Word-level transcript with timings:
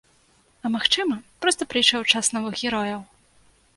А 0.63 0.71
магчыма, 0.75 1.19
проста 1.45 1.67
прыйшоў 1.73 2.01
час 2.15 2.25
новых 2.39 2.53
герояў. 2.63 3.01